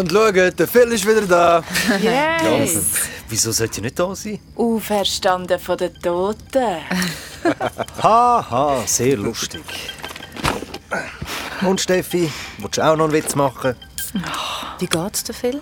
[0.00, 1.62] Und schaut, der Phil ist wieder da.
[2.00, 2.94] Yes!
[3.28, 4.38] Wieso sollte ich nicht da sein?
[4.56, 6.78] Auferstanden von den Toten.
[8.02, 9.60] Haha, sehr lustig.
[11.60, 13.74] Und Steffi, willst du auch noch einen Witz machen?
[14.78, 15.60] Wie geht's dir, Phil?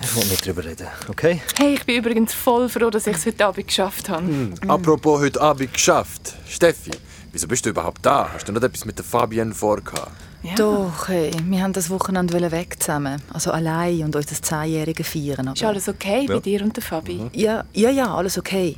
[0.00, 1.42] Ich will nicht drüber reden, okay?
[1.58, 4.54] Hey, ich bin übrigens voll froh, dass ich es heute Abend geschafft habe.
[4.66, 6.32] Apropos heute Abend geschafft.
[6.48, 6.92] Steffi,
[7.32, 8.30] wieso bist du überhaupt da?
[8.32, 10.27] Hast du nicht etwas mit der Fabienne vorgehabt?
[10.42, 10.54] Ja.
[10.54, 13.20] Doch, hey, wir haben das Wochenende weg zusammen.
[13.32, 15.48] Also allein und unser Zehnjähriges feiern.
[15.48, 17.28] Ist Aber alles okay bei dir und der Fabi?
[17.32, 18.76] ja, ja, ja, alles okay.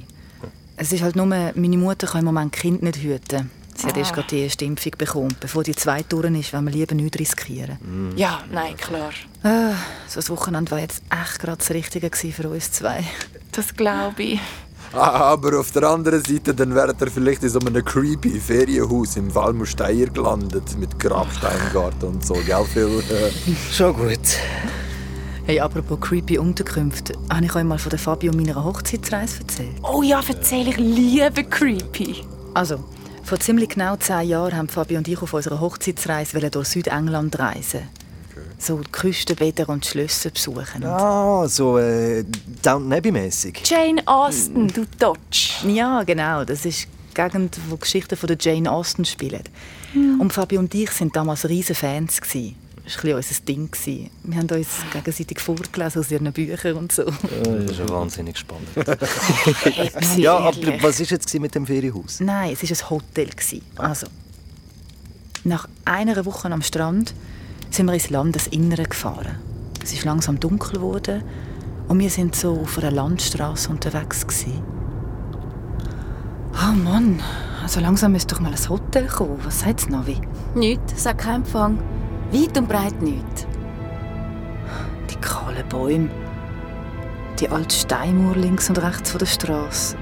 [0.76, 3.50] Es ist halt nur, meine Mutter kann im Moment Kind nicht hüten.
[3.76, 5.36] Sie hat erst gerade die erste Impfung bekommen.
[5.40, 8.12] Bevor die zweite durch ist, wollen wir lieber nichts riskieren.
[8.16, 9.10] Ja, nein, klar.
[9.42, 9.72] Ah,
[10.06, 13.04] so das Wochenende war jetzt echt gerade das Richtige für uns zwei.
[13.52, 14.40] Das glaube ich.
[14.92, 19.16] Ah, aber auf der anderen Seite, dann wäret ihr vielleicht in so einem creepy Ferienhaus
[19.16, 20.76] im Walmusteier gelandet.
[20.78, 23.02] Mit Grabsteingarten und so, gell, Phil?
[23.70, 24.18] Schon gut.
[25.46, 29.76] Hey, apropos creepy Unterkünfte, habe ich euch mal von der Fabi und meiner Hochzeitsreise erzählt?
[29.82, 32.24] Oh ja, erzähl ich liebe Creepy.
[32.54, 32.84] Also,
[33.22, 37.82] vor ziemlich genau zehn Jahren haben Fabi und ich auf unserer Hochzeitsreise durch Südengland reisen.
[38.60, 40.84] So die Küstenbäder und die Schlösser besuchen.
[40.84, 42.24] Ah, so äh,
[42.62, 43.62] Downton Abbey-mässig.
[43.64, 45.66] Jane Austen, du Dodge.
[45.66, 46.44] Ja, genau.
[46.44, 49.42] Das ist die Gegend, wo die Geschichten von der Jane Austen spielen.
[49.94, 52.20] Und Fabi und ich sind damals riesen Fans.
[52.20, 52.54] Gewesen.
[52.84, 54.10] Das war ein bisschen unser Ding.
[54.24, 57.04] Wir haben uns gegenseitig vorgelesen aus ihren Büchern und so.
[57.04, 58.68] Das ist ja wahnsinnig spannend.
[59.62, 59.90] Hey,
[60.22, 62.20] ja, aber was war jetzt mit dem Ferienhaus?
[62.20, 63.28] Nein, es war ein Hotel.
[63.28, 63.62] gewesen.
[63.76, 64.06] Also,
[65.44, 67.14] nach einer Woche am Strand
[67.70, 69.38] sind wir ins Landesinnere gefahren.
[69.82, 71.22] Es ist langsam dunkel geworden
[71.88, 74.26] und wir sind so auf einer Landstraße unterwegs.
[74.26, 74.62] Gewesen.
[76.52, 77.20] Oh Mann,
[77.62, 79.38] also langsam müsste doch mal ein Hotel kommen.
[79.44, 80.20] Was sagt Navi?
[80.54, 81.78] Nichts, sag kein Empfang.
[82.32, 83.46] Weit und breit nichts.
[85.10, 86.10] Die kahlen Bäume,
[87.38, 89.96] die alte Steinmauer links und rechts von der Straße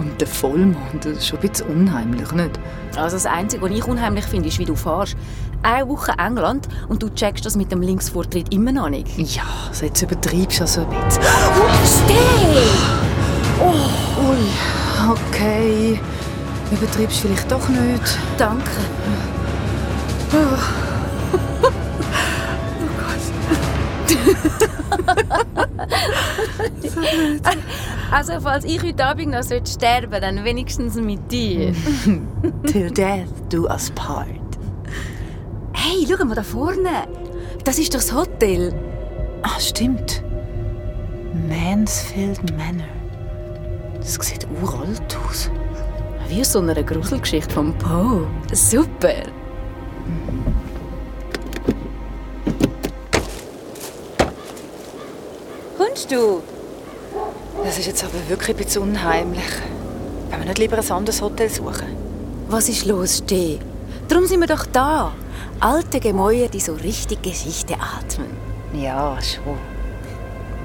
[0.00, 2.58] und der Vollmond, das ist schon ein bisschen unheimlich, nicht?
[2.96, 5.16] Also das Einzige, was ich unheimlich finde, ist, wie du fährst.
[5.62, 9.18] Eine Woche England und du checkst das mit dem Linksvortritt immer noch nicht.
[9.18, 11.22] Ja, also jetzt übertreibst du ja so ein bisschen.
[11.84, 12.14] Steh!
[13.62, 14.46] Ui,
[15.10, 16.00] okay.
[16.70, 18.18] Übertreibst vielleicht doch nicht.
[18.38, 18.70] Danke.
[28.10, 31.72] Also, falls ich heute Abend noch sterben sollte, dann wenigstens mit dir.
[32.66, 34.39] Till death do us part.
[36.10, 37.06] Schau mal da vorne.
[37.64, 38.74] Das ist doch das Hotel.
[39.42, 40.24] Ah, stimmt.
[41.48, 42.88] Mansfield Manor.
[43.94, 45.50] Das sieht uralt aus.
[46.28, 48.26] Wie aus so einer Gruselgeschichte von Poe.
[48.52, 49.22] Super.
[55.78, 56.42] Kommst du?
[57.62, 59.44] Das ist jetzt aber wirklich ein bisschen unheimlich.
[60.30, 61.86] Wollen wir nicht lieber ein anderes Hotel suchen?
[62.48, 63.60] Was ist los, Steh?
[64.10, 65.12] Darum sind wir doch da.
[65.60, 68.36] Alte Gemäuer, die so richtig Geschichte atmen.
[68.72, 69.56] Ja, schon.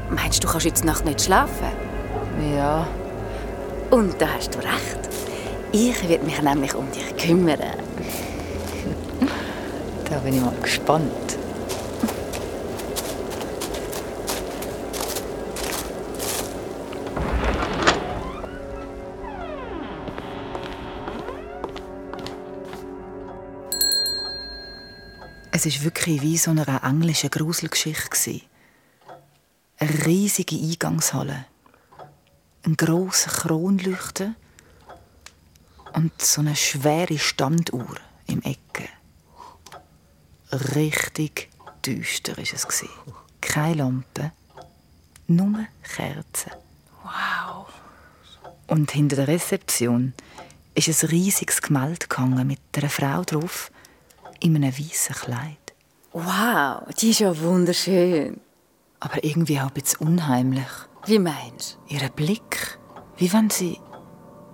[0.09, 1.67] Meinst du, du kannst jetzt Nacht nicht schlafen?
[2.55, 2.87] Ja.
[3.91, 4.97] Und da hast du recht.
[5.71, 7.59] Ich werde mich nämlich um dich kümmern.
[10.09, 11.24] Da bin ich mal gespannt.
[25.57, 28.41] Es war wirklich wie so eine englische Gruselgeschichte.
[29.77, 31.45] Eine riesige Eingangshalle.
[32.65, 34.35] Ein grosser Kronleuchter
[35.93, 37.95] und so eine schwere Standuhr
[38.27, 38.89] im Ecke.
[40.75, 41.49] Richtig
[41.85, 42.67] düster war es.
[43.39, 44.33] Keine Lampe,
[45.27, 46.51] nur Kerzen.
[47.01, 47.67] Wow.
[48.67, 50.15] Und hinter der Rezeption
[50.73, 53.71] ist ein riesiges Gemälde gehangen mit einer Frau drauf
[54.41, 55.73] in einem weißen Kleid.
[56.13, 58.39] Wow, die ist ja wunderschön.
[58.99, 60.67] Aber irgendwie auch ein bisschen unheimlich.
[61.05, 62.79] Wie meinst Ihr Blick,
[63.17, 63.79] wie wenn sie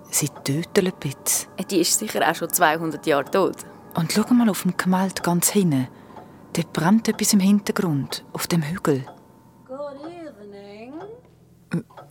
[0.10, 1.50] sie töten ein bisschen.
[1.58, 1.64] du?
[1.64, 3.58] Die ist sicher auch schon 200 Jahre tot.
[3.96, 5.88] Und schau mal auf dem Gemälde ganz hinten.
[6.54, 9.06] Dort brennt etwas im Hintergrund, auf dem Hügel.
[9.68, 10.94] Good evening.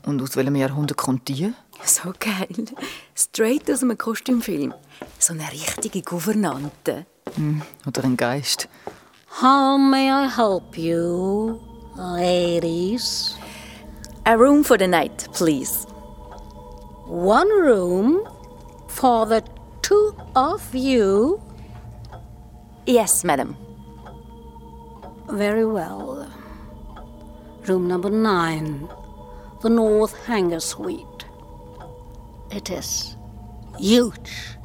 [0.07, 1.53] Und aus welchem Jahrhundert kommt die?
[1.85, 2.67] So geil.
[3.15, 4.75] Straight aus einem Kostümfilm.
[5.19, 7.07] So eine richtige Gouvernante.
[7.37, 8.69] Mm, Oder ein Geist?
[9.41, 11.61] How may I help you,
[11.97, 13.37] ladies?
[14.27, 15.87] A room for the night, please.
[17.07, 18.27] One room
[18.89, 19.43] for the
[19.83, 21.41] two of you.
[22.87, 23.57] Yes, madam.
[25.29, 26.29] Very well.
[27.67, 28.89] Room number nine,
[29.63, 31.25] the North Hanger Suite.
[32.51, 33.17] It is
[33.79, 34.57] huge.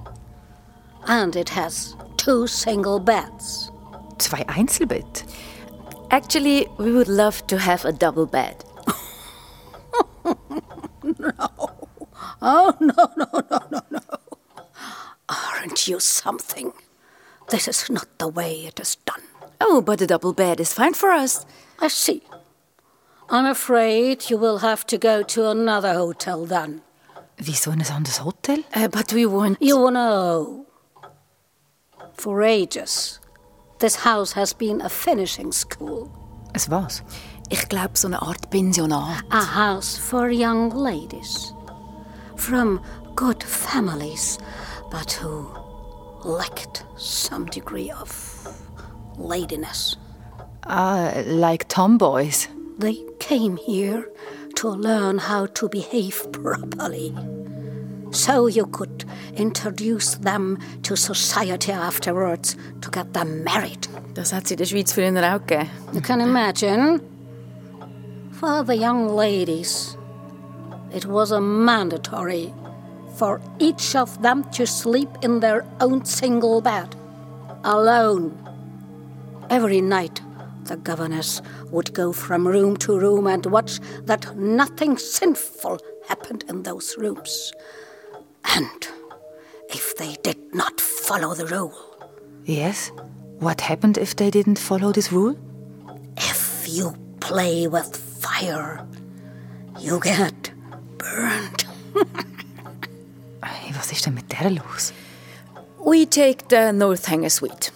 [1.08, 3.72] And it has two single beds.
[4.18, 5.24] Zwei Einzelbett.
[6.10, 8.56] Actually, we would love to have a double bed.
[11.04, 11.32] No.
[12.42, 14.00] Oh, no, no, no, no, no.
[15.30, 16.74] Aren't you something?
[17.50, 19.22] This is not the way it is done.
[19.62, 21.46] Oh, but a double bed is fine for us.
[21.80, 22.24] I see.
[23.30, 26.82] I'm afraid you will have to go to another hotel then.
[27.38, 28.64] Wieso ein anderes Hotel?
[28.74, 29.62] Uh, but we want.
[29.62, 30.66] You know,
[32.18, 33.20] for ages,
[33.80, 36.10] this house has been a finishing school,
[36.54, 37.04] Es was?
[37.50, 39.24] Ich glaube, so eine Art Pensionat.
[39.32, 41.54] a house for young ladies
[42.36, 42.82] from
[43.16, 44.40] good families,
[44.90, 45.48] but who
[46.24, 48.10] lacked some degree of
[49.18, 49.98] ladiness.
[50.66, 52.48] Ah, like tomboys.
[52.80, 54.10] They came here
[54.56, 57.14] to learn how to behave properly.
[58.16, 59.04] So you could
[59.36, 63.90] introduce them to society afterwards to get them married.
[64.14, 65.70] Das hat es in der Schweiz früher auch gegeben.
[65.92, 67.02] You can imagine.
[68.32, 69.98] For the young ladies,
[70.94, 72.54] it was a mandatory
[73.18, 76.96] for each of them to sleep in their own single bed,
[77.66, 78.32] alone.
[79.50, 80.22] Every night,
[80.64, 86.64] the governess would go from room to room and watch that nothing sinful happened in
[86.64, 87.52] those rooms.
[88.54, 88.88] And
[89.70, 91.74] if they did not follow the rule,
[92.46, 92.92] Yes.
[93.40, 95.36] What happened if they didn't follow this rule?
[96.16, 98.86] If you play with fire,
[99.80, 100.52] you get
[100.98, 101.66] burned.
[103.44, 104.94] Hey, was ist denn mit der los?
[105.84, 107.72] We take the North Hanger Suite.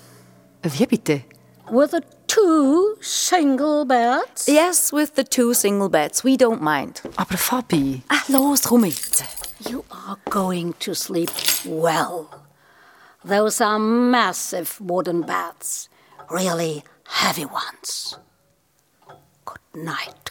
[0.63, 1.23] Wie bitte?
[1.71, 4.47] With the two single beds?
[4.47, 6.23] Yes, with the two single beds.
[6.23, 7.01] We don't mind.
[7.17, 9.23] Aber Fabi, Ah, los, komm jetzt.
[9.67, 11.31] You are going to sleep
[11.65, 12.45] well.
[13.25, 15.89] Those are massive wooden beds,
[16.29, 18.17] really heavy ones.
[19.43, 20.29] Good night.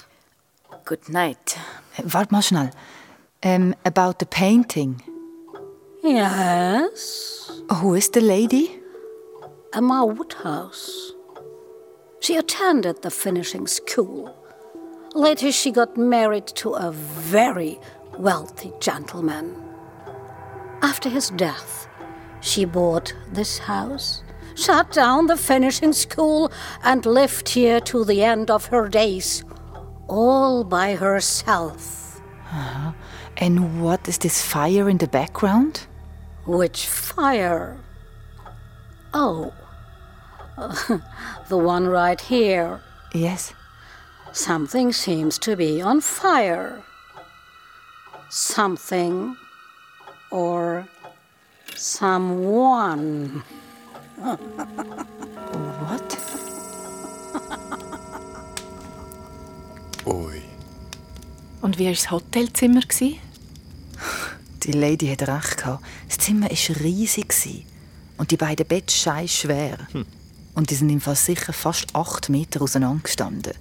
[0.85, 1.59] Good night.
[2.15, 2.71] warte mal schnell.
[3.43, 5.03] Um, about the painting.
[6.03, 7.51] Yes?
[7.71, 8.81] Who is the lady?
[9.75, 11.13] Emma Woodhouse.
[12.21, 14.35] She attended the finishing school.
[15.15, 17.79] Later, she got married to a very
[18.19, 19.55] wealthy gentleman.
[20.83, 21.89] After his death,
[22.41, 24.23] she bought this house,
[24.55, 29.45] shut down the finishing school, and lived here to the end of her days,
[30.09, 32.21] all by herself.
[32.51, 32.93] Uh-huh.
[33.37, 35.87] And what is this fire in the background?
[36.47, 37.79] Which fire?
[39.15, 39.53] Oh,
[41.49, 42.81] the one right here.
[43.15, 43.55] Yes.
[44.33, 46.83] Something seems to be on fire.
[48.31, 49.37] Something
[50.31, 50.87] or
[51.75, 53.43] someone.
[54.23, 56.19] What?
[60.07, 60.43] Ui.
[61.63, 62.81] Und wie war das Hotelzimmer?
[62.81, 63.21] gsi?
[64.63, 65.65] Die Lady hat recht.
[66.09, 67.65] Das Zimmer war riesig gsi.
[68.19, 69.79] und die beiden Betten scheiß schwer.
[70.55, 73.55] Und die sind im Fall sicher fast acht Meter auseinander gestanden.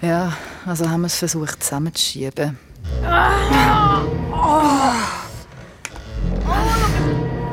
[0.00, 2.58] Ja, also haben wir es versucht zusammenzuschieben.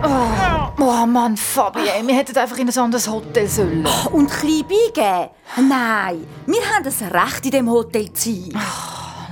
[0.03, 3.85] Oh, oh Mann, Fabi, ey, wir hätten einfach in ein anderes Hotel sollen.
[4.11, 5.29] Und klein beigeben?
[5.69, 8.59] Nein, wir haben das Recht, in dem Hotel zu sein.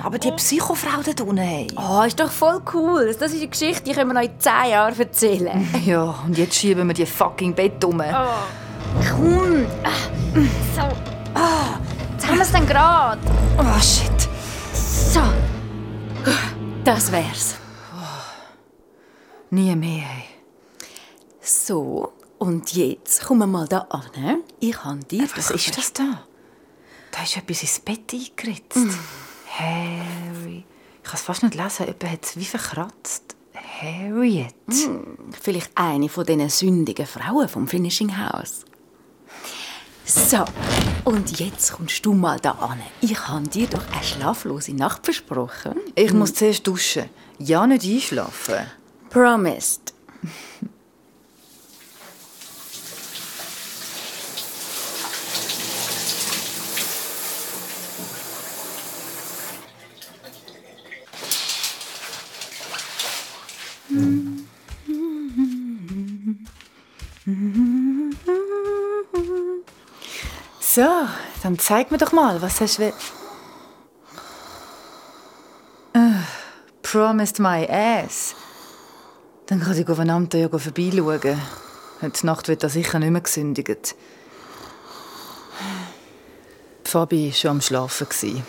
[0.04, 1.68] Aber die Psychofrau da unten, hey.
[1.76, 3.16] Oh, ist doch voll cool.
[3.20, 5.68] Das ist eine Geschichte, die können wir noch in zehn Jahren erzählen.
[5.86, 7.98] Ja, und jetzt schieben wir die fucking Bett um.
[7.98, 9.66] Komm.
[9.84, 9.90] Ah,
[10.76, 10.82] So.
[11.34, 11.78] Ah,
[12.14, 13.20] Jetzt haben wir es dann gerade.
[13.58, 14.30] Oh, shit.
[14.74, 15.20] So.
[16.84, 17.56] Das wär's.
[19.52, 20.24] Nie mehr, hey.
[21.42, 24.44] So, und jetzt kommen wir mal da an.
[24.60, 25.28] Ich habe dir...
[25.36, 26.24] Was ist das da?
[27.12, 28.78] Da ist etwas ins Bett eingeritzt.
[29.58, 30.66] Harry.
[31.04, 31.86] Ich kann es fast nicht lesen.
[31.88, 33.36] Jemand hat es wie verkratzt.
[33.82, 34.56] Harriet.
[35.42, 38.66] Vielleicht eine von diesen sündigen Frauen vom Finishing House.
[40.10, 40.44] So,
[41.06, 42.80] und jetzt kommst du mal da an.
[43.00, 45.76] Ich habe dir doch eine schlaflose Nacht versprochen.
[45.94, 47.10] Ich muss zuerst duschen.
[47.38, 48.66] Ja, nicht einschlafen.
[49.12, 49.94] Promised.
[70.72, 70.86] So,
[71.42, 72.84] dann zeig mir doch mal, was hast du...
[72.84, 72.94] Äh,
[76.84, 78.36] promised my ass.
[79.48, 81.42] Dann kann einen Amt ja vorbeischauen.
[82.04, 83.96] Heute Nacht wird er sicher nicht mehr gesündigt.
[86.84, 88.44] Fabi war schon am Schlafen.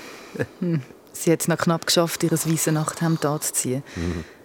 [0.59, 3.83] Hm, Sie hat es noch knapp geschafft, ihr weißes Nachthemd anzuziehen.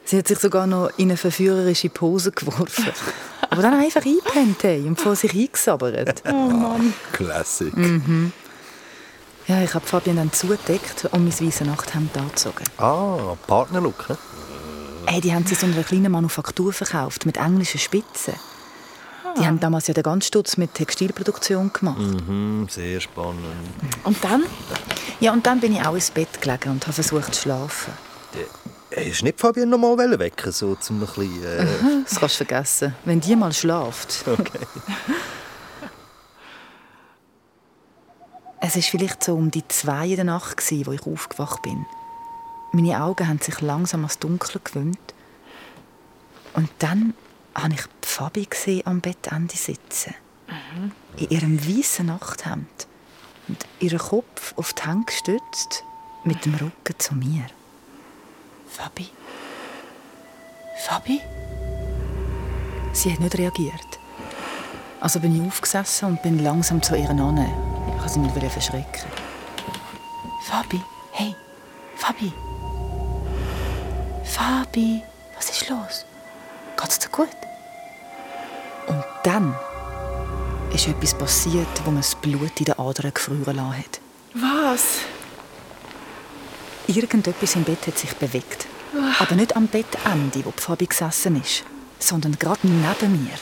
[0.05, 2.94] Sie hat sich sogar noch in eine verführerische Pose geworfen.
[3.49, 6.23] Aber dann einfach eingepennt hey, und vor sich eingesabbert.
[7.13, 7.73] Classic.
[9.47, 12.63] Ja, ich habe Fabian dann zugedeckt und mein weißes Nachthemd angezogen.
[12.77, 14.17] Ah, Partnerlook, ne?
[15.07, 18.33] Hey, die haben sie so einer kleinen Manufaktur verkauft, mit englischen Spitzen.
[19.37, 21.99] Die haben damals ja den ganzen Stutz mit Textilproduktion gemacht.
[21.99, 23.43] Hm, sehr spannend.
[24.03, 24.43] Und dann?
[25.19, 27.93] Ja, und dann bin ich auch ins Bett gelegen und habe versucht zu schlafen.
[28.95, 31.65] Hey, hast du nicht Fabian noch mal wecken so zum ein bisschen, äh,
[32.05, 34.23] Das kannst du vergessen, wenn die mal schlaft.
[34.27, 34.65] Okay.
[38.61, 41.85] Es war vielleicht so um die zwei in der Nacht, wo ich aufgewacht bin.
[42.71, 45.13] Meine Augen haben sich langsam ans Dunkel gewöhnt.
[46.53, 47.13] Und dann
[47.53, 50.15] habe ich Fabi gesehen am Bettende sitzen.
[51.17, 52.87] In ihrem weißen Nachthemd.
[53.49, 55.83] Und ihren Kopf auf die Hände gestützt,
[56.23, 57.45] mit dem Rücken zu mir.
[58.67, 59.10] Fabi?
[60.86, 61.22] Fabi?
[62.93, 64.00] Sie hat nicht reagiert.
[65.00, 67.38] Also bin ich aufgesessen und bin langsam zu ihr an.
[67.38, 69.10] Ich wollte sie nicht verschrecken.
[70.43, 70.81] Fabi,
[71.12, 71.36] hey,
[71.95, 72.31] Fabi.
[74.24, 75.01] Fabi,
[75.36, 76.05] was ist los?
[76.79, 77.29] Geht's dir gut?
[78.88, 79.55] Und dann
[80.74, 83.12] ist etwas passiert, wo mir das Blut in den Adern
[83.45, 84.00] lassen hat.
[84.34, 85.00] Was?
[86.88, 88.68] Irgendetwas im Bett hat sich bewegt.
[89.20, 91.63] Aber nicht am Bettende, wo die Fabi gesessen ist,
[92.00, 93.34] sondern gerade neben mir.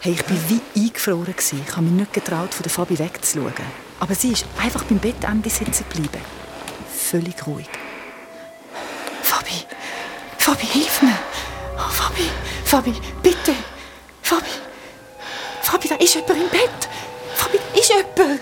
[0.00, 1.34] Hey, ich war wie eingefroren.
[1.36, 3.52] Ich habe mich nicht getraut, von der Fabi wegzuschauen.
[3.98, 6.20] Aber sie ist einfach beim Bettende sitzen geblieben.
[6.96, 7.68] Völlig ruhig.
[9.22, 9.64] Fabi,
[10.38, 11.18] Fabi, hilf mir.
[11.76, 12.28] Oh, Fabi,
[12.64, 13.54] Fabi, bitte.
[14.22, 14.50] Fabi,
[15.62, 16.88] Fabi, da ist jemand im Bett.
[17.34, 18.40] Fabi, da ist jemand.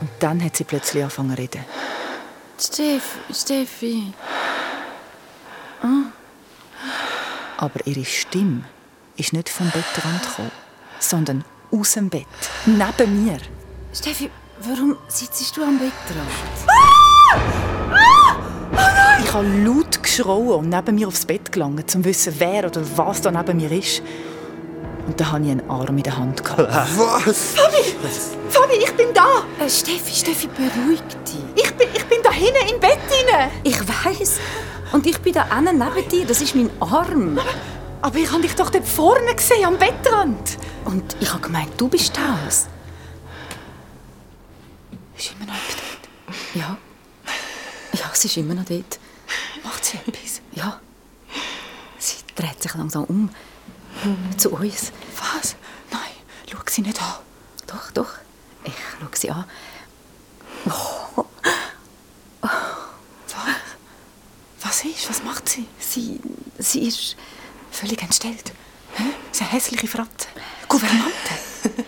[0.00, 1.64] Und dann hat sie plötzlich angefangen zu reden.
[2.60, 3.00] Steffi,
[3.32, 4.12] Steffi.
[7.56, 8.64] Aber ihre Stimme
[9.16, 10.50] ist nicht vom Bettrand gekommen,
[10.98, 12.26] sondern aus dem Bett,
[12.66, 13.38] neben mir.
[13.94, 16.28] Steffi, warum sitzt du am Bettrand?
[19.24, 22.82] Ich habe laut geschrauen und neben mir aufs Bett gelangt, um zu wissen, wer oder
[22.96, 24.02] was da neben mir ist.
[25.06, 26.44] Und da hatte ich einen Arm in der Hand.
[26.44, 26.68] gehabt.
[26.68, 27.54] Was?
[28.50, 29.44] Fabi, ich bin da!
[29.58, 31.00] Äh, Steffi, Steffi, beruhig
[32.40, 32.98] hinten im Bett
[33.32, 33.50] rein.
[33.62, 34.40] Ich weiß.
[34.92, 36.26] Und ich bin da hinten neben dir.
[36.26, 37.38] Das ist mein Arm.
[38.02, 40.56] Aber ich habe dich doch dort vorne gesehen, am Bettrand.
[40.84, 42.66] Und ich habe gemeint, du bist das.
[45.16, 46.36] Ist immer noch dort?
[46.54, 46.78] Ja.
[47.92, 48.98] Ja, sie ist immer noch dort.
[49.62, 50.40] Macht sie etwas?
[50.52, 50.80] Ja.
[51.98, 53.30] Sie dreht sich langsam um.
[54.38, 54.92] Zu uns.
[55.18, 55.56] Was?
[55.90, 56.00] Nein,
[56.50, 57.16] schau sie nicht an.
[57.66, 58.12] Doch, doch.
[58.64, 59.44] Ich schaue sie an.
[64.80, 65.10] Was ist?
[65.10, 65.66] Was macht sie?
[65.78, 66.20] Sie,
[66.58, 67.16] sie ist...
[67.70, 68.52] Völlig entstellt.
[68.94, 69.04] Hä?
[69.30, 70.26] Sie eine hässliche Fratze.
[70.68, 71.12] Gouvernante.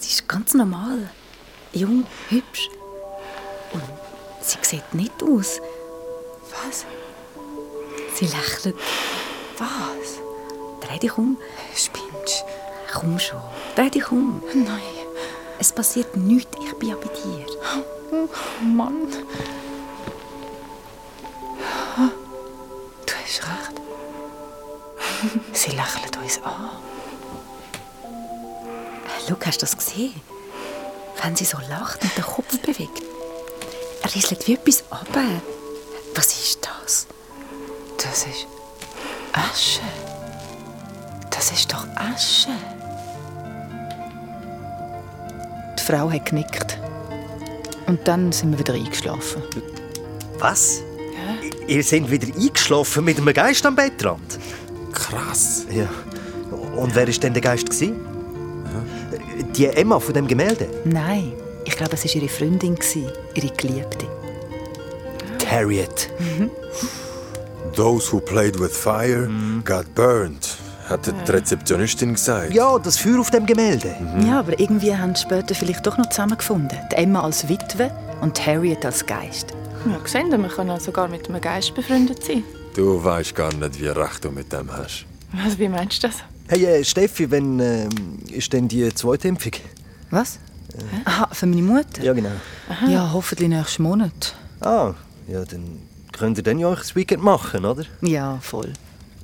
[0.00, 1.10] Sie ist ganz normal.
[1.72, 2.70] Jung, hübsch.
[3.72, 3.82] Und
[4.40, 5.60] sie sieht nicht aus.
[6.64, 6.86] Was?
[8.14, 8.76] Sie lächelt.
[9.58, 10.20] Was?
[10.80, 11.36] Dreh dich um.
[11.74, 12.44] Spinnst?
[12.92, 13.42] Komm schon.
[13.74, 14.42] Dreh dich um.
[14.54, 14.80] Nein.
[15.58, 16.56] Es passiert nichts.
[16.64, 17.46] Ich bin ja bei dir.
[18.12, 19.08] Oh Mann.
[25.52, 26.70] Sie lächelt uns an.
[29.26, 30.20] Schau, hast du das gesehen?
[31.22, 33.02] Wenn sie so lacht und den Kopf bewegt.
[34.02, 35.06] Er rieselt wie etwas ab.
[36.14, 37.06] Was ist das?
[37.96, 38.46] Das ist
[39.32, 39.82] Asche.
[41.30, 42.50] Das ist doch Asche.
[45.78, 46.78] Die Frau hat genickt.
[47.86, 49.42] Und dann sind wir wieder eingeschlafen.
[50.38, 50.82] Was?
[51.66, 54.38] Ihr seid wieder eingeschlafen mit einem Geist am Bettrand?
[55.08, 55.66] Krass.
[55.70, 55.88] Ja.
[56.76, 57.70] Und wer war denn der Geist?
[57.70, 57.96] gewesen?
[59.54, 60.68] Die Emma von dem Gemälde?
[60.84, 61.32] Nein,
[61.64, 62.76] ich glaube, es war ihre Freundin,
[63.34, 64.06] ihre Geliebte.
[65.50, 66.10] Harriet.
[67.74, 69.28] Those who played with fire
[69.64, 70.56] got burned,
[70.88, 72.52] hat die Rezeptionistin gesagt.
[72.52, 73.94] Ja, das Feuer auf dem Gemälde.
[74.26, 76.78] Ja, aber irgendwie haben sie später vielleicht doch noch zusammengefunden.
[76.92, 79.54] Die Emma als Witwe und Harriet als Geist.
[79.88, 82.42] Ja, gesehen, wir können sogar mit einem Geist befreundet sein.
[82.78, 85.04] Du weißt gar nicht, wie recht du mit dem hast.
[85.32, 86.18] Was, wie meinst du das?
[86.46, 87.88] Hey, äh, Steffi, wann ähm,
[88.30, 89.50] ist denn die zweite Impfung?
[90.12, 90.38] Was?
[91.04, 92.04] Aha, für meine Mutter?
[92.04, 92.30] Ja, genau.
[92.86, 94.36] Ja, hoffentlich nächsten Monat.
[94.60, 94.94] Ah,
[95.26, 95.80] ja, dann
[96.12, 97.82] könnt ihr dann ja euch das Weekend machen, oder?
[98.00, 98.72] Ja, voll.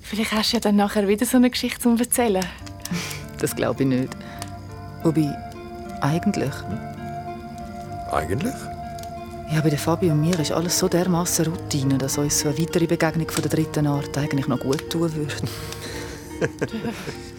[0.03, 2.45] Vielleicht hast du ja dann nachher wieder so eine Geschichte zum Erzählen.
[3.39, 4.17] Das glaube ich nicht.
[5.05, 5.33] Wobei,
[6.01, 6.51] eigentlich.
[8.11, 8.55] Eigentlich?
[9.53, 12.87] Ja, bei Fabi und mir ist alles so dermaßen Routine, dass uns so eine weitere
[12.87, 15.35] Begegnung von der dritten Art eigentlich noch gut tun würde.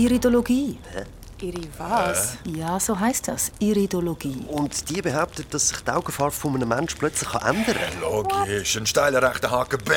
[0.00, 0.78] Iridologie.
[1.42, 2.36] Ihre was?
[2.44, 3.52] Ja, so heißt das.
[3.58, 4.46] Iridologie.
[4.48, 8.00] Und die behauptet, dass sich die Augenfarbe von einem Menschen plötzlich ändern kann.
[8.00, 9.96] Logisch, ein steiler rechter Haken, bam!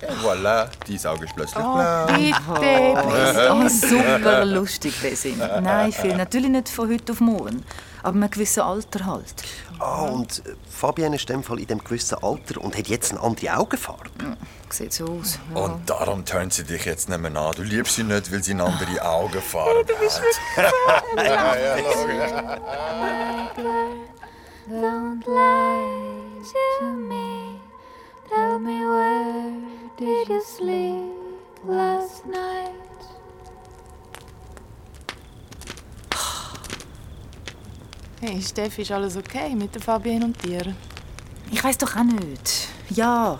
[0.00, 2.06] Et voilà, dein Auge ist plötzlich blau.
[2.06, 3.52] Bitte.
[3.52, 5.38] Oh, super lustig, Besim.
[5.38, 6.16] Nein, viel.
[6.16, 7.62] Natürlich nicht von heute auf morgen.
[8.06, 9.34] Aber einem gewissen Alter halt.
[9.80, 13.10] Ah, und äh, Fabienne ist in dem Fall in dem gewissen Alter und hat jetzt
[13.10, 14.08] eine andere Augenfarbe.
[14.70, 15.40] Sieht so aus.
[15.52, 17.52] Und darum tönt sie dich jetzt nicht mehr an.
[17.56, 19.90] Du liebst sie nicht, weil sie eine andere Augenfarbe hat.
[19.90, 20.20] Du bist
[21.16, 22.30] ja, ja, logisch.
[24.68, 26.42] Don't lie
[26.78, 27.58] to me.
[28.28, 29.52] Tell me where
[29.96, 31.10] did you sleep
[31.64, 32.85] last night?
[38.18, 40.74] Hey, Steffi, ist alles okay mit der Fabienne und dir?
[41.50, 42.68] Ich weiß doch auch nicht.
[42.88, 43.38] Ja,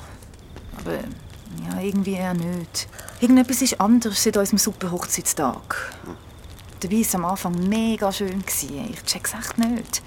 [0.79, 2.87] aber ja, irgendwie eher nicht.
[3.21, 5.93] Irgendetwas ist anders seit unserem super Hochzeitstag.
[6.81, 8.45] Dabei war es am Anfang mega schön.
[8.47, 10.03] Ich check's echt nicht.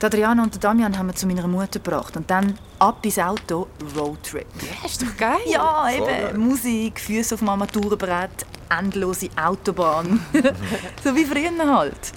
[0.00, 3.18] Die Adriana und der Damian haben wir zu meiner Mutter gebracht und dann ab ins
[3.18, 4.46] Auto, Roadtrip.
[4.60, 5.38] Ja, ist doch geil.
[5.46, 6.38] Ja, eben.
[6.38, 10.24] Musik, Füße auf dem Armaturenbrett, endlose Autobahn.
[11.04, 12.12] so wie früher halt.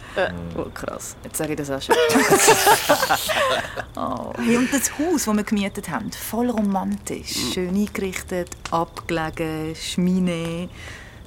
[0.55, 1.15] Oh, krass.
[1.23, 1.95] Jetzt sage ich das auch schon.
[3.95, 4.33] oh.
[4.37, 7.53] hey, und das Haus, das wir gemietet haben, voll romantisch.
[7.53, 10.69] Schön eingerichtet, abgelegen, Schmine.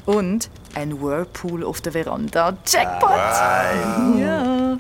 [0.05, 2.57] Und ein Whirlpool auf der Veranda.
[2.67, 3.19] Jackpot!
[4.21, 4.79] Ja.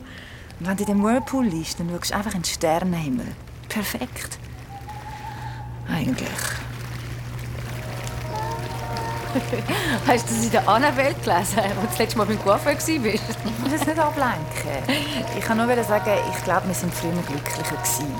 [0.58, 3.26] Und wenn du in dem Whirlpool liegst, dann schaust du einfach in den Sternenhimmel.
[3.68, 4.38] Perfekt.
[5.88, 6.28] Eigentlich.
[10.06, 12.88] Hast du das in der Annabelle gelesen, als du das letzte Mal beim Coiffeur warst?
[12.88, 13.20] Ich will
[13.70, 14.96] das nicht ablenken.
[15.38, 18.14] Ich kann nur sagen, ich glaube, wir sind früher glücklicher gewesen.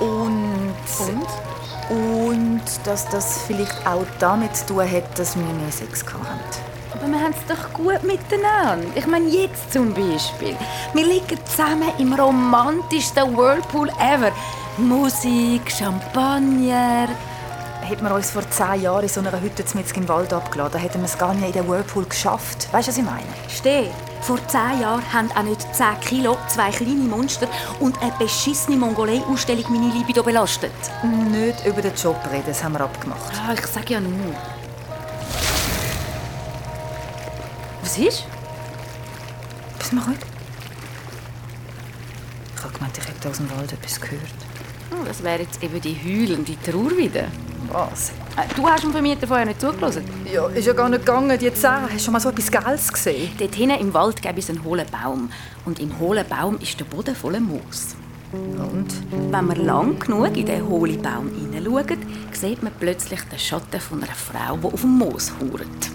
[0.00, 1.52] Und, und?
[1.90, 6.62] Und dass das vielleicht auch damit zu tun hat, dass wir mehr Sex hatten.
[6.94, 8.86] Aber wir haben es doch gut miteinander.
[8.94, 10.56] Ich meine, jetzt zum Beispiel.
[10.92, 14.32] Wir liegen zusammen im romantischsten Whirlpool ever.
[14.78, 17.08] Musik, Champagner.
[17.82, 21.00] Hätten wir uns vor zehn Jahren in so einer Hütte mitten im Wald abgeladen, hätten
[21.00, 22.72] wir es gar nicht in den Whirlpool geschafft.
[22.72, 23.26] Weißt du, was ich meine?
[23.48, 23.88] Steh,
[24.22, 27.48] vor zehn Jahren haben auch nicht 10 Kilo, zwei kleine Monster
[27.80, 30.72] und eine beschissene Mongolei-Ausstellung meine Libido belastet.
[31.30, 33.32] Nicht über den Job reden, das haben wir abgemacht.
[33.46, 34.32] Ah, ich sag ja nur.
[37.82, 38.24] Was ist?
[39.90, 40.18] Du mal ruhig?
[42.56, 44.51] Ich habe gemeint, ich hätte aus dem Wald etwas gehört.
[44.92, 47.24] Oh, das wäre jetzt eben die heulende Trauer wieder.
[47.70, 48.10] Was?
[48.36, 50.04] Äh, Du hast dem Vermieter vorher nicht zugelassen.
[50.30, 51.84] Ja, ist ja gar nicht gegangen, die Zähne.
[51.84, 53.30] Hast du schon mal so etwas Geiles gesehen?
[53.38, 55.30] Dort hinten im Wald gäbe es einen hohlen Baum.
[55.64, 57.96] Und im hohlen Baum ist der Boden voller Moos.
[58.32, 58.88] Und?
[59.10, 61.98] Wenn man lang genug in den hohlen Baum hineinschaut,
[62.32, 65.90] sieht man plötzlich den Schatten von einer Frau, die auf dem Moos hauert.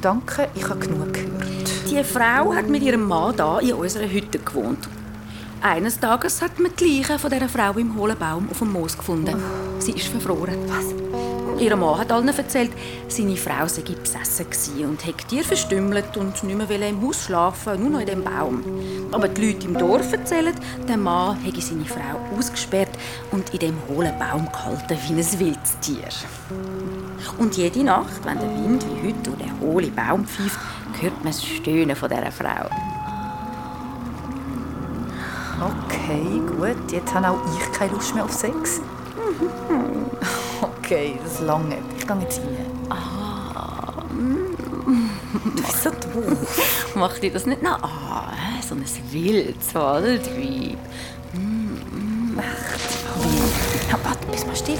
[0.00, 1.70] Danke, ich habe genug gehört.
[1.90, 4.88] Die Frau hat mit ihrem Mann da in unserer Hütte gewohnt.
[5.62, 8.96] Eines Tages hat man die Leiche von dieser Frau im hohlen Baum auf dem Moos
[8.96, 9.36] gefunden.
[9.78, 10.56] Sie ist verfroren.
[10.68, 11.60] Was?
[11.60, 12.70] Ihr Mann hat allen erzählt,
[13.08, 14.46] seine Frau sei besessen
[14.88, 18.64] und hätte Tier verstümmelt und nicht mehr im Haus schlafen, nur noch in dem Baum.
[19.12, 20.54] Aber die Leute im Dorf erzählen,
[20.88, 22.96] der Mann hätte seine Frau ausgesperrt
[23.30, 26.08] und in dem hohlen Baum gehalten wie ein wildes Tier.
[27.36, 30.58] Und jede Nacht, wenn der Wind wie heute durch den hohlen Baum pfeift,
[31.02, 32.70] hört man das Stöhnen von dieser Frau.
[35.60, 36.90] Okay, gut.
[36.90, 38.80] Jetzt habe auch ich keine Lust mehr auf Sex.
[40.62, 41.78] Okay, das lange.
[41.98, 42.80] Ich gehe jetzt rein.
[45.44, 46.92] Du bist so doof.
[46.94, 48.32] Mach dir das nicht noch an.
[48.34, 48.60] hä?
[48.66, 50.78] So ein wildes Waldweib.
[53.88, 54.78] Ja, warte, bist mal still.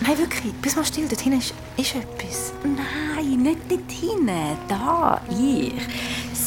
[0.00, 1.06] Nein, wirklich, bist mal still.
[1.08, 2.52] Dort hinten ist, ist etwas.
[2.64, 4.56] Nein, nicht dort hinten.
[4.68, 5.74] Da, ich.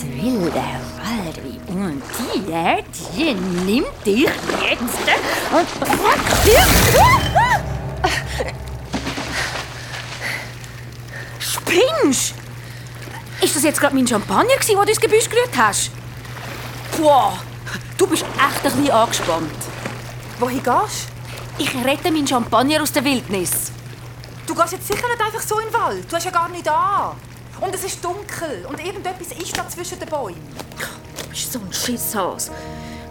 [0.02, 1.70] Das wilde Waldweib.
[1.70, 2.02] Und
[2.34, 2.84] die,
[3.18, 3.34] die
[3.66, 5.00] nimmt dich jetzt
[5.52, 6.58] und packt dich.
[11.40, 12.34] Spinnst?
[13.42, 15.92] Ist das jetzt gerade mein Champagner, gewesen, den du ins Gebüsch gerührt hast?
[16.98, 17.38] Boah,
[17.98, 19.52] du bist echt ein bisschen angespannt.
[20.40, 21.10] Wohin gehst
[21.60, 23.72] Ich rette meinen Champagner aus der Wildnis.
[24.48, 24.56] du?
[24.56, 26.12] gehst jetzt sicher nicht einfach so in den Wald.
[26.12, 27.16] Du hast ja gar nicht an.
[27.62, 28.66] Und es ist dunkel.
[28.68, 30.36] Und irgendetwas ist da zwischen den Bäumen.
[31.22, 32.52] Du bist so ein Schisshas.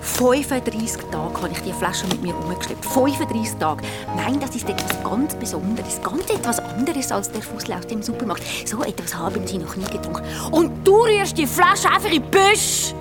[0.02, 2.84] 35 Tage habe ich die Flasche mit mir rumgeschleppt.
[2.84, 3.84] 35 Tage.
[4.16, 6.00] Nein, das ist etwas ganz Besonderes.
[6.02, 8.42] Ganz etwas anderes als der Fussel aus dem Supermarkt.
[8.66, 10.24] So etwas haben sie noch nie getrunken.
[10.50, 12.94] Und du rührst die Flasche einfach in die Büsche.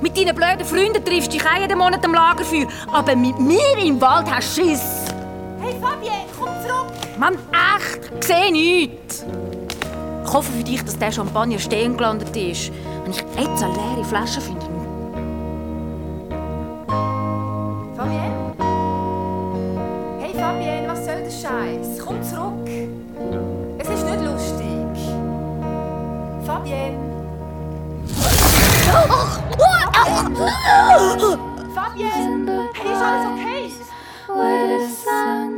[0.00, 2.68] Mit deinen blöden Freunden triffst du dich jeden Monat am Lagerfeuer.
[2.92, 5.06] Aber mit mir im Wald hast du Schiss.
[5.60, 6.92] Hey Fabienne, komm zurück!
[7.18, 9.24] Mann, echt, ich sehe nichts.
[10.34, 12.72] Ich hoffe für dich, dass der Champagner stehen gelandet ist.
[13.04, 14.66] Wenn ich jetzt eine leere Flasche finde.
[17.96, 18.52] Fabienne?
[20.18, 22.04] Hey Fabienne, was soll der Scheiß?
[22.04, 22.68] Komm zurück!
[23.78, 24.66] Es ist nicht lustig.
[26.44, 26.98] Fabienne!
[31.76, 32.70] Fabienne!
[32.74, 33.70] Hey, ist alles okay?
[34.26, 35.50] Where the sun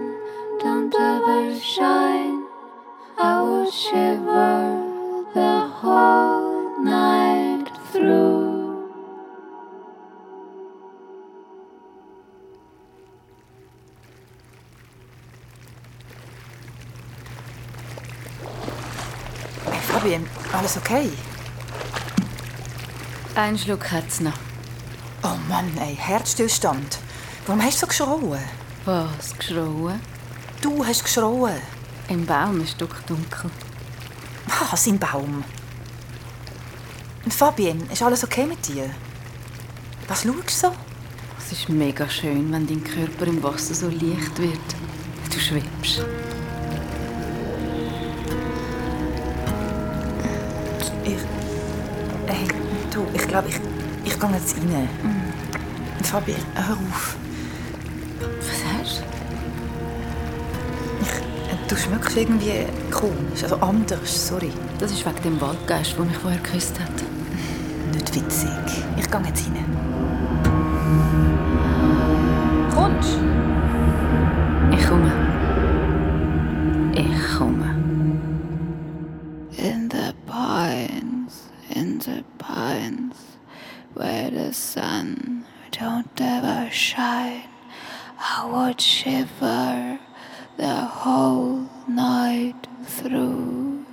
[0.62, 2.44] don't ever shine,
[3.18, 4.55] I would shiver
[20.56, 21.10] alles okay?
[23.34, 24.38] Einen Schluck hat's noch.
[25.22, 26.98] Oh Mann, ey, Herzstillstand.
[27.46, 28.40] Warum hast du so geschrauen?
[28.84, 30.00] Was, geschrauen?
[30.62, 31.60] Du hast geschrauen.
[32.08, 33.50] Im Baum ist es dunkel.
[34.70, 35.44] Was im Baum?
[37.24, 38.88] Und Fabienne, ist alles okay mit dir?
[40.08, 40.72] Was schaust du so?
[41.38, 44.58] Es ist mega schön, wenn dein Körper im Wasser so leicht wird.
[45.30, 46.04] Du schwebst.
[51.06, 51.18] Ich.
[52.26, 52.48] Hey,
[52.92, 53.60] du, ich glaube, ich,
[54.04, 54.88] ich gehe jetzt rein.
[56.02, 57.16] Fabienne, hör auf.
[58.38, 59.04] Was hast du?
[61.02, 64.50] Ich, du schmeckst irgendwie komisch, also anders, sorry.
[64.80, 66.90] Das ist wegen dem Waldgeist, der mich vorher geküsst hat.
[67.92, 68.50] Nicht witzig.
[68.96, 69.64] Ich gehe jetzt rein.
[72.74, 73.18] Kommst
[74.72, 75.12] Ich komme.
[76.94, 77.75] Ich komme.
[88.76, 89.98] Would shiver
[90.58, 93.86] the whole night through.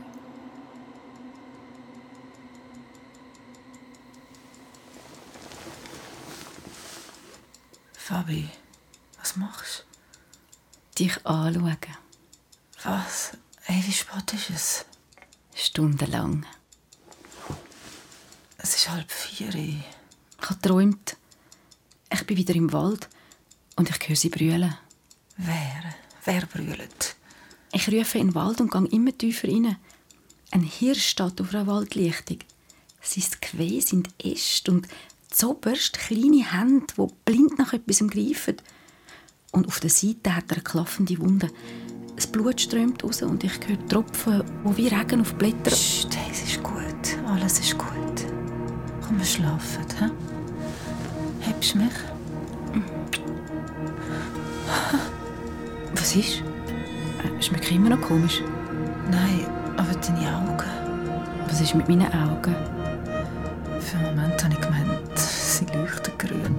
[7.93, 8.49] Fabi,
[9.17, 9.85] was machst
[10.99, 11.77] Dich anschauen.
[11.79, 12.89] du?
[12.89, 13.37] Was?
[13.61, 14.85] Hey, wie spät ist es?
[15.55, 16.45] Stundenlang.
[18.57, 19.55] Es ist halb vier.
[19.55, 19.81] Ich
[20.41, 21.15] habe geträumt.
[22.11, 23.07] Ich bin wieder im Wald
[23.75, 24.75] und ich höre sie brüllen.
[25.37, 25.83] Wer?
[26.25, 27.15] Wer brüllt?
[27.71, 29.77] Ich rufe in den Wald und gehe immer tiefer rein.
[30.51, 32.39] Ein Hirsch steht auf einer Waldlichtung.
[33.01, 34.87] Sein Geweih sind Äste und
[35.29, 38.57] zoberst kleine Hände, die blind nach etwas greifen.
[39.51, 41.49] Und auf der Seite hat er eine klaffende Wunde.
[42.15, 45.71] Das Blut strömt raus und ich höre Tropfen, die wie Regen auf Blätter...
[45.71, 47.27] Psst, hey, es ist gut.
[47.27, 48.25] Alles ist gut.
[49.01, 50.09] Komm, wir schlafen, hä?
[51.41, 52.12] Hebst du mich?
[55.95, 56.43] Was ist?
[57.39, 58.41] Schmeckt immer noch komisch.
[59.11, 59.45] Nein,
[59.77, 60.63] aber deine Augen.
[61.47, 62.55] Was ist mit meinen Augen?
[63.79, 66.55] Für einen Moment habe ich gemeint, sie leuchten grün.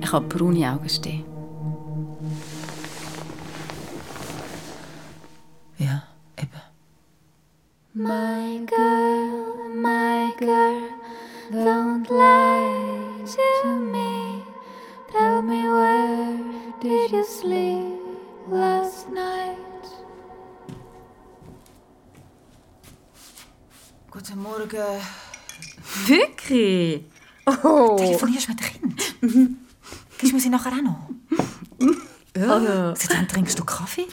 [0.00, 1.24] Ich habe braune Augen stehen.
[5.78, 6.02] Ja,
[6.38, 6.62] eben.
[7.94, 10.73] My girl, my girl,
[18.50, 19.56] last night?
[24.10, 25.00] Guten Morgen.
[26.06, 27.04] Wirklich?
[27.46, 27.96] Oh.
[27.98, 29.14] Telefonierst du mit Kind?
[30.18, 31.10] Gibst du mir sie nachher auch noch?
[32.36, 32.94] Ja.
[32.96, 34.06] Seit wann trinkst du Kaffee?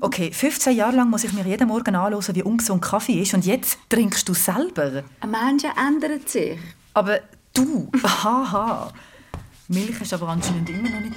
[0.00, 3.34] Okay, 15 Jahre lang muss ich mir jeden Morgen anhören, wie ungesund Kaffee ist.
[3.34, 5.02] Und jetzt trinkst du selber.
[5.20, 6.58] Ein Mensch ändert sich.
[6.94, 7.20] Aber
[7.54, 8.92] du, haha.
[9.68, 11.16] Milch ist aber anscheinend immer noch nicht...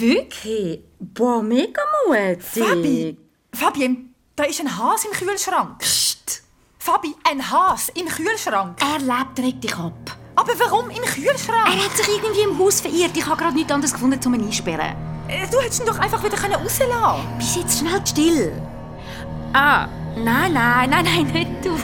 [0.00, 0.80] Wirklich?
[0.98, 2.42] Boah, mega mutig.
[2.42, 3.16] Fabi!
[3.52, 5.78] Fabian, da ist ein Has im Kühlschrank.
[5.78, 6.42] Psst.
[6.78, 8.78] Fabi, ein Has im Kühlschrank.
[8.80, 10.16] Er lebt, dich ab.
[10.36, 11.66] Aber warum im Kühlschrank?
[11.66, 13.14] Er hat sich irgendwie im Haus verirrt.
[13.14, 14.96] Ich habe gerade nichts anderes gefunden, um ihn einsperren.
[15.28, 17.38] Äh, Du hättest ihn doch einfach wieder rauslassen können.
[17.38, 18.52] Bist jetzt schnell still.
[19.52, 19.86] Ah,
[20.16, 21.76] nein, nein, nein, nein, nicht du.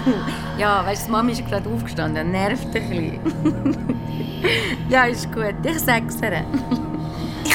[0.57, 2.31] Ja, weißt du, Mami ist gerade aufgestanden.
[2.31, 3.99] Nervt ein bisschen.
[4.89, 5.55] ja, ist gut.
[5.65, 6.47] Ich sag's ihr.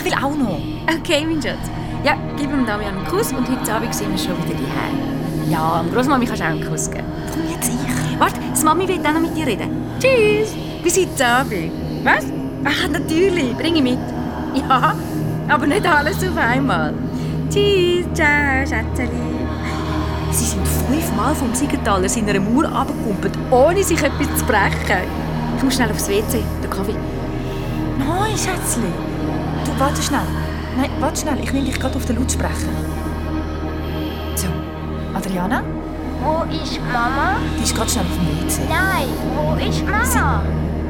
[0.04, 0.58] Ich will auch noch.
[0.98, 1.70] Okay, mein Schatz.
[2.04, 5.82] Ja, gib ihm Damian einen Kuss und heute Abend sehen wir schon wieder die Ja,
[5.82, 7.06] und Großmami kannst du auch einen Kuss geben.
[7.28, 8.20] Warum jetzt ich?
[8.20, 9.70] Warte, die Mami will auch noch mit dir reden.
[10.00, 10.56] Tschüss.
[10.84, 11.72] Bis heute Abend.
[12.04, 12.26] Was?
[12.64, 13.56] Ach, natürlich.
[13.58, 14.00] Bring ihn mit.
[14.56, 14.96] Ja,
[15.48, 16.96] aber nicht alles auf einmal.
[17.52, 18.08] Tschüss.
[18.16, 19.12] Ciao, Schätzeli.
[20.32, 25.06] Sie sind fünfmal vom Siegenthaler seiner Mauer runtergekumpelt, ohne sich etwas zu brechen.
[25.58, 26.42] Ich muss schnell aufs WC.
[26.64, 26.96] Der Kaffee.
[28.00, 29.11] Nein, Schätzli.
[29.82, 30.20] Warte schnell.
[30.78, 31.40] Nein, warte schnell.
[31.42, 32.70] Ich nehme dich gerade auf den Lautsprecher.
[34.36, 34.46] So,
[35.16, 35.64] Adriana,
[36.24, 37.38] Wo ist Mama?
[37.58, 38.62] die ist gerade schnell auf dem WC.
[38.70, 40.44] Nein, wo ist Mama?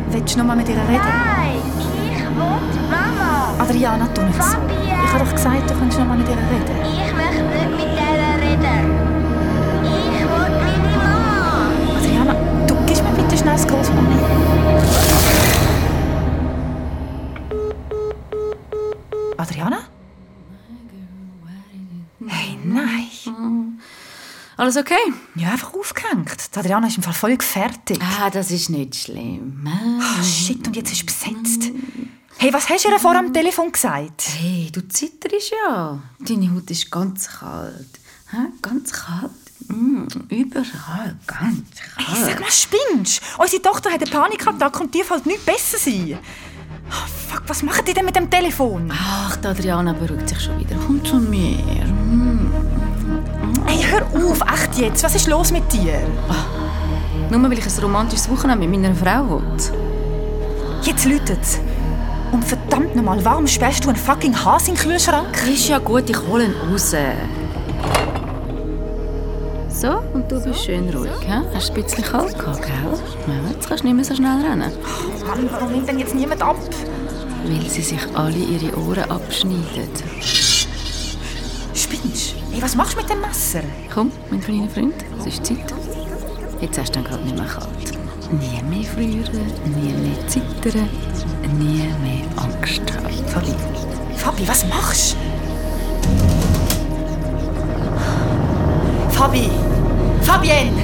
[0.09, 0.89] Willst du noch mal mit ihr reden?
[0.89, 3.53] Nein, ich will Mama.
[3.59, 4.49] Adriana, tu nicht so.
[4.51, 5.05] Fabian.
[5.05, 6.75] Ich habe doch gesagt, du kannst noch mal mit ihr reden.
[6.83, 8.91] Ich möchte nicht mit der reden.
[9.85, 11.71] Ich will meine Mama.
[11.97, 12.35] Adriana,
[12.67, 14.17] du gibst mir bitte schnell das Großmami.
[19.41, 19.79] Adriana?
[22.27, 23.79] Hey, nein.
[24.57, 24.95] Alles okay?
[25.35, 26.53] Ja, einfach aufgehängt.
[26.53, 27.99] Die Adriana ist im Fall voll fertig.
[28.19, 29.67] Ah, das ist nicht schlimm.
[29.99, 31.71] Ah, shit, und jetzt ist besetzt.
[32.37, 34.23] Hey, was hast du ihr vor am Telefon gesagt?
[34.39, 35.99] Hey, du zitterst ja.
[36.19, 37.99] Deine Haut ist ganz kalt.
[38.31, 38.37] Hä?
[38.61, 39.31] Ganz kalt.
[39.67, 41.63] Mm, überall ganz
[41.97, 42.25] Hey, kalt.
[42.25, 46.17] sag mal, spinnst Unsere Tochter hat eine Panikattacke und dir fällt nichts besser sein.
[46.91, 48.91] Ah, fuck, was machen die denn mit dem Telefon?
[48.93, 50.75] Ach, die Adriana beruhigt sich schon wieder.
[50.85, 51.85] Komm zu mir.
[51.85, 52.51] Mm.
[53.65, 55.03] Hey, hör auf, echt jetzt.
[55.03, 55.99] Was ist los mit dir?
[57.29, 59.41] Nur weil ich ein romantisches Wochenende mit meiner Frau will.
[60.83, 61.59] Jetzt läutet's.
[62.31, 65.27] Und verdammt nochmal, warum sperrst du einen fucking Hase in den Kühlschrank?
[65.47, 66.93] Ist ja gut, ich hole ihn raus.
[69.73, 71.41] So, und du bist schön ruhig, hä?
[71.53, 72.73] Hast ein bisschen kalt gehabt, gell?
[73.27, 74.71] Ja, jetzt kannst du nicht mehr so schnell rennen.
[75.25, 76.57] Mann, warum nimmt denn jetzt niemand ab?
[77.45, 79.89] Weil sie sich alle ihre Ohren abschneiden.
[81.73, 83.61] Spinnst Hey, was machst du mit dem Messer?
[83.93, 85.73] Komm, mein kleiner Freund, es ist Zeit.
[86.59, 87.91] Jetzt hast du dann gerade nicht mehr kalt.
[88.31, 90.89] Nie mehr frieren, nie mehr zittern,
[91.57, 93.25] nie mehr Angst haben.
[93.27, 93.55] Fabi,
[94.15, 95.30] Fabi, was machst du?
[99.21, 99.51] Fabi!
[100.21, 100.81] Fabienne!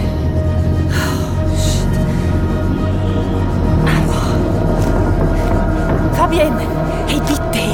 [3.96, 4.22] Aua.
[6.14, 6.66] Fabienne!
[7.08, 7.66] Hey, bitte!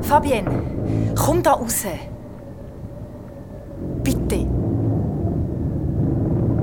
[0.00, 0.62] Fabienne,
[1.14, 1.84] komm da raus!
[4.02, 4.46] Bitte!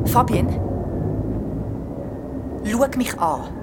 [0.05, 0.59] Fabienne?
[2.63, 3.61] Schau mich an.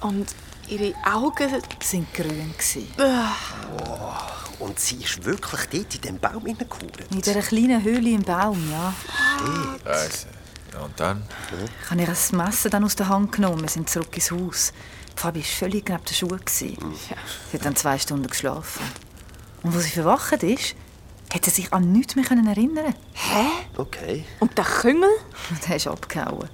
[0.00, 0.34] Und
[0.70, 1.48] ihre Augen.
[1.82, 2.54] sind grün.
[2.56, 2.86] gsi.
[4.58, 7.10] Und sie ist wirklich dort in diesem Baum hineingekauert.
[7.10, 8.94] In dieser kleinen Höhle im Baum, ja.
[10.72, 11.22] Ja, und dann?
[11.84, 13.62] Ich habe ihr das Messer dann aus der Hand genommen.
[13.62, 14.72] Wir sind zurück ins Haus.
[15.16, 16.40] Die Fabi war völlig neben den Schuhen.
[16.46, 16.76] Sie
[17.52, 18.82] hat dann zwei Stunden geschlafen.
[19.62, 20.76] Und als sie verwacht ist,
[21.32, 22.94] hat sie sich an nichts mehr können erinnern
[23.76, 24.24] Okay.
[24.40, 25.10] Und der Küngel?
[25.50, 26.48] Und er ist abgehauen.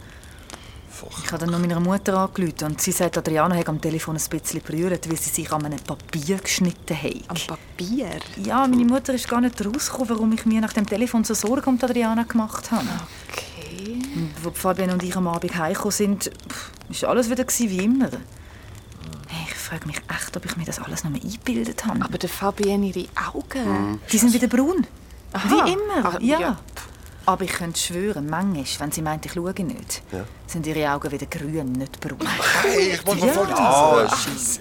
[1.25, 4.23] Ich habe dann noch meiner Mutter angerufen und sie sagt, Adriana hat am Telefon ein
[4.31, 7.13] bisschen berührt, weil sie sich an einem Papier geschnitten hat.
[7.29, 8.11] Am Papier?
[8.43, 11.69] Ja, meine Mutter ist gar nicht rausgekommen, warum ich mir nach dem Telefon so Sorgen
[11.71, 12.87] um Adriana gemacht habe.
[13.31, 13.99] Okay.
[14.15, 16.31] Und Als Fabian und ich am Abend heimgekommen sind,
[17.01, 18.09] war alles wieder wie immer.
[19.29, 22.03] Hey, Ich frage mich echt, ob ich mir das alles noch mal eingebildet habe.
[22.05, 24.01] Aber der Fabienne, ihre Augen.
[24.13, 24.87] die sind wieder braun.
[25.33, 25.49] Aha.
[25.67, 26.41] Wie immer, Ah, ja.
[26.41, 26.59] ja.
[27.29, 30.03] Aber ich könnte schwören, manchmal, wenn sie meint, ich schaue nicht,
[30.47, 32.19] sind ihre Augen wieder grün, nicht braun.
[32.63, 33.33] Hey, ich wollte Ja.
[33.33, 34.09] voll Ah,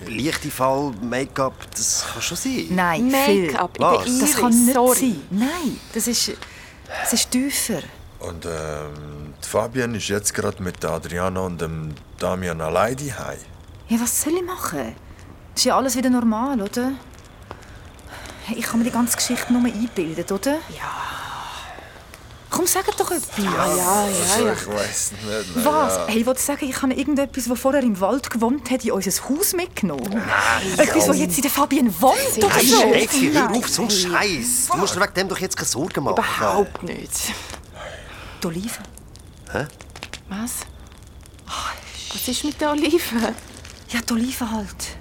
[0.08, 2.66] Leichte Fall, Make-up, das kann schon sein.
[2.72, 3.08] Nein.
[3.12, 3.98] Make-up in Was?
[4.04, 4.20] der Iris.
[4.20, 4.96] Das kann nicht Sorry.
[5.00, 5.22] sein.
[5.30, 6.32] Nein, das ist...
[7.04, 7.82] Es ist tiefer.
[8.20, 13.38] Und ähm, Fabian ist jetzt gerade mit Adriana und dem Damian allein daheim.
[13.90, 14.96] Ja, was soll ich machen?
[15.56, 16.94] Ist ja alles wieder normal, oder?
[18.56, 20.54] Ich kann mir die ganze Geschichte nur einbilden, oder?
[20.76, 20.92] Ja.
[22.66, 23.38] Komm, sag doch etwas.
[23.38, 24.54] Ja, ja, Also, ja.
[24.54, 25.56] ich weiß nicht.
[25.56, 25.96] na Was?
[25.96, 26.08] Ja.
[26.08, 29.12] Hey, ich wollte sagen, ich habe irgendetwas, das vorher im Wald gewohnt hat, in unser
[29.30, 30.22] Haus mitgenommen.
[30.78, 32.78] etwas, das jetzt in der Fabian wohnt oder so.
[32.78, 33.58] Steffi, hör Nein.
[33.58, 34.68] auf, so einen Scheiß.
[34.72, 36.16] Du musst dir wegen dem doch jetzt keine Sorgen machen.
[36.18, 37.12] Überhaupt nicht.
[38.42, 38.84] Die Oliven.
[40.30, 40.52] Was?
[42.14, 43.00] Was ist mit der Olive?
[43.90, 44.98] Ja, die Oliven halt.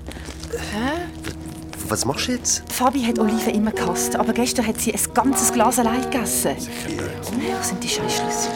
[1.88, 2.62] Was machst du jetzt?
[2.72, 6.56] Fabi hat Oliven immer gehasst, aber gestern hat sie ein ganzes Glas allein gegessen.
[6.56, 8.52] Wo sind die Scheißschlüssel?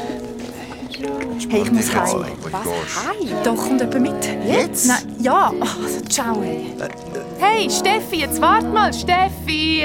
[1.50, 2.24] Hey, ich muss heim.
[2.50, 3.44] Was?
[3.44, 4.46] Doch, kommt jemand mit?
[4.46, 4.86] Jetzt?
[4.86, 5.52] Nein, ja.
[5.60, 6.74] Also, ciao, hey.
[7.38, 9.84] Hey, Steffi, jetzt wart mal, Steffi!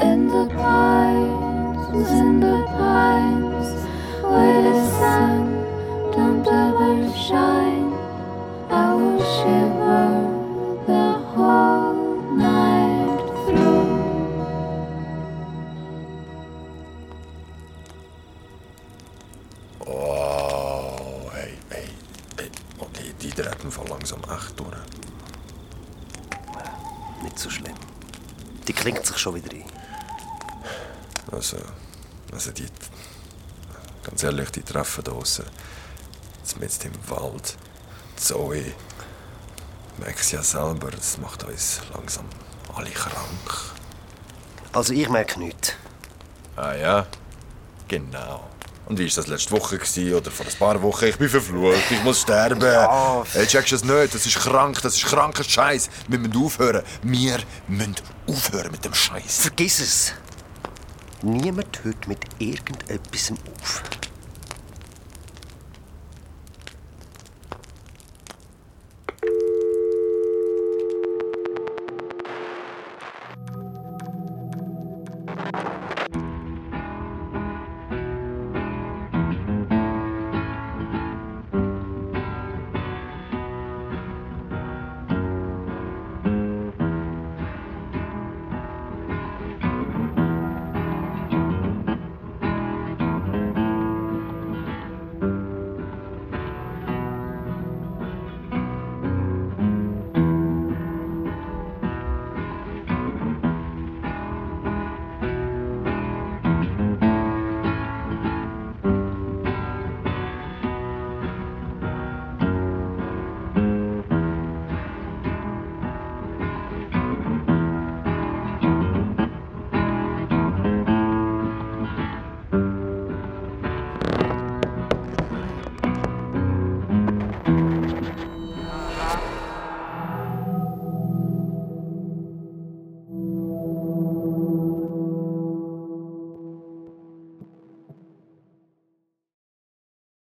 [0.00, 3.68] In the pines, in the pines,
[4.22, 5.64] where the sun
[6.12, 7.92] don't ever shine,
[8.70, 10.37] I will shiver
[10.90, 10.94] Oh,
[21.30, 21.88] hey, hey,
[22.38, 22.50] hey.
[22.78, 24.78] Okay, die dreht im Fall langsam echt durch.
[27.22, 27.74] Nicht so schlimm.
[28.66, 29.64] Die klingt sich schon wieder ein.
[31.30, 31.58] Also,
[32.32, 32.66] also die...
[34.04, 35.44] Ganz ehrlich, die Treffen da draussen,
[36.58, 37.58] mitten im Wald,
[38.16, 38.72] Zoe,
[39.98, 42.24] merkst ja selber, das macht uns langsam
[42.74, 43.74] alle krank.
[44.72, 45.72] Also ich merke nichts.
[46.56, 47.06] Ah ja,
[47.88, 48.48] genau.
[48.86, 51.04] Und wie war das letzte Woche gewesen, oder vor ein paar Wochen?
[51.04, 52.62] Ich bin verflucht, ich muss sterben.
[52.62, 53.22] Ja.
[53.32, 54.14] Hey, checkst du es nicht?
[54.14, 55.90] Das ist krank, das ist kranker Scheiß.
[56.08, 56.82] Wir müssen aufhören.
[57.02, 59.40] Wir müssen aufhören mit dem Scheiß.
[59.42, 60.14] Vergiss es.
[61.20, 63.82] Niemand hört mit irgendetwas auf.